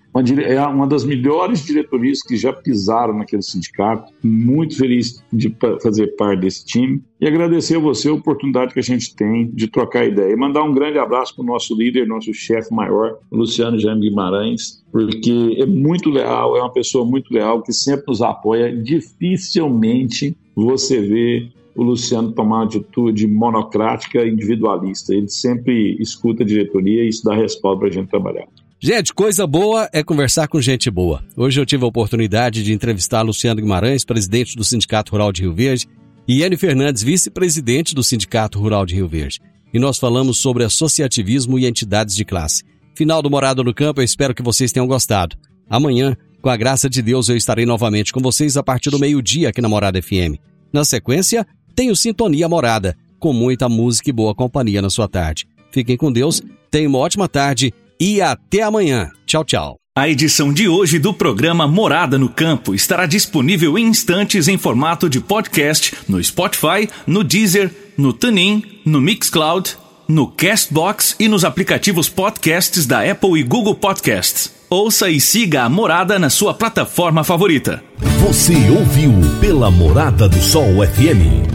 [0.48, 4.14] É uma das melhores diretorias que já pisaram naquele sindicato.
[4.24, 8.84] Muito feliz de fazer parte desse time e agradecer a você a oportunidade que a
[8.84, 10.32] gente tem de trocar ideia.
[10.32, 14.84] E mandar um grande abraço para o nosso líder, nosso chefe maior, Luciano Jaime Guimarães,
[14.92, 18.72] porque é muito leal, é uma pessoa muito leal que sempre nos apoia.
[18.72, 25.14] Dificilmente você vê o Luciano tomar uma atitude monocrática individualista.
[25.14, 28.48] Ele sempre escuta a diretoria e isso dá respaldo para a gente trabalhar.
[28.80, 31.24] Gente, coisa boa é conversar com gente boa.
[31.36, 35.54] Hoje eu tive a oportunidade de entrevistar Luciano Guimarães, presidente do Sindicato Rural de Rio
[35.54, 35.88] Verde,
[36.28, 39.40] e Iane Fernandes, vice-presidente do Sindicato Rural de Rio Verde.
[39.74, 42.64] E nós falamos sobre associativismo e entidades de classe.
[42.96, 45.36] Final do Morado no Campo, eu espero que vocês tenham gostado.
[45.70, 49.50] Amanhã, com a graça de Deus, eu estarei novamente com vocês a partir do meio-dia
[49.50, 50.38] aqui na Morada FM.
[50.72, 51.46] Na sequência,
[51.76, 55.48] tenho Sintonia Morada, com muita música e boa companhia na sua tarde.
[55.72, 59.12] Fiquem com Deus, tenham uma ótima tarde e até amanhã.
[59.26, 59.76] Tchau, tchau.
[59.98, 65.10] A edição de hoje do programa Morada no Campo estará disponível em instantes em formato
[65.10, 72.10] de podcast no Spotify, no Deezer, no TuneIn, no Mixcloud, no Castbox e nos aplicativos
[72.10, 74.55] podcasts da Apple e Google Podcasts.
[74.70, 77.84] Ouça e siga a Morada na sua plataforma favorita.
[78.20, 81.46] Você ouviu pela Morada do Sol FM.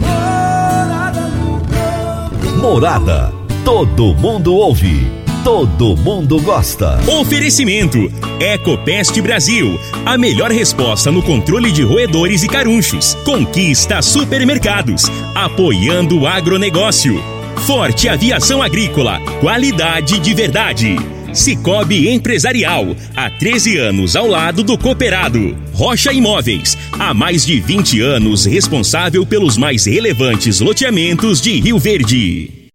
[2.61, 3.33] Morada.
[3.65, 5.05] Todo mundo ouve.
[5.43, 6.99] Todo mundo gosta.
[7.19, 7.97] Oferecimento:
[8.39, 9.77] Ecopest Brasil.
[10.05, 13.15] A melhor resposta no controle de roedores e carunchos.
[13.25, 15.03] Conquista supermercados.
[15.35, 17.21] Apoiando o agronegócio.
[17.67, 19.19] Forte Aviação Agrícola.
[19.41, 20.95] Qualidade de verdade.
[21.33, 25.57] Cicobi Empresarial, há 13 anos ao lado do cooperado.
[25.73, 32.60] Rocha Imóveis, há mais de 20 anos responsável pelos mais relevantes loteamentos de Rio Verde.